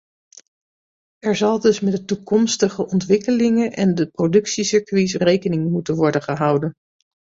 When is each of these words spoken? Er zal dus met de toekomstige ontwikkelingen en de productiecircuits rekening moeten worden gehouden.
Er 1.19 1.35
zal 1.35 1.59
dus 1.59 1.79
met 1.79 1.91
de 1.93 2.05
toekomstige 2.05 2.87
ontwikkelingen 2.87 3.71
en 3.71 3.95
de 3.95 4.07
productiecircuits 4.07 5.13
rekening 5.13 5.71
moeten 5.71 5.95
worden 5.95 6.21
gehouden. 6.21 6.73